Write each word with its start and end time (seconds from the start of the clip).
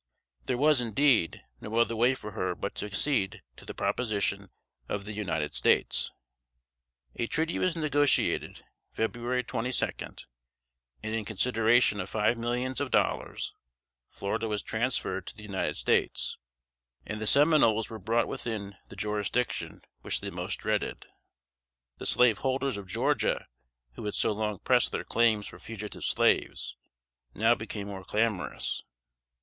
There 0.47 0.57
was, 0.57 0.81
indeed, 0.81 1.43
no 1.59 1.75
other 1.75 1.95
way 1.95 2.15
for 2.15 2.31
her 2.31 2.55
but 2.55 2.73
to 2.73 2.87
accede 2.87 3.43
to 3.55 3.65
the 3.65 3.75
proposition 3.75 4.49
of 4.89 5.05
the 5.05 5.13
United 5.13 5.53
States. 5.53 6.09
[Sidenote: 7.13 7.29
1819.] 7.29 7.29
A 7.29 7.31
treaty 7.35 7.59
was 7.59 7.75
negotiated 7.77 8.65
(February 8.93 9.43
22), 9.43 9.85
and 11.03 11.13
in 11.13 11.23
consideration 11.23 11.99
of 12.01 12.09
five 12.09 12.35
millions 12.35 12.81
of 12.81 12.89
dollars, 12.89 13.53
Florida 14.09 14.47
was 14.47 14.63
transferred 14.63 15.27
to 15.27 15.35
the 15.35 15.43
United 15.43 15.75
States, 15.75 16.39
and 17.05 17.21
the 17.21 17.27
Seminoles 17.27 17.91
were 17.91 17.99
brought 17.99 18.27
within 18.27 18.77
the 18.89 18.95
jurisdiction 18.95 19.83
which 20.01 20.19
they 20.19 20.31
most 20.31 20.55
dreaded. 20.55 21.05
The 21.99 22.07
slaveholders 22.07 22.75
of 22.75 22.87
Georgia, 22.87 23.45
who 23.93 24.05
had 24.05 24.15
so 24.15 24.31
long 24.31 24.57
pressed 24.57 24.91
their 24.91 25.03
claims 25.03 25.45
for 25.45 25.59
fugitive 25.59 26.03
slaves, 26.05 26.75
now 27.35 27.53
became 27.53 27.85
more 27.85 28.03
clamorous. 28.03 28.81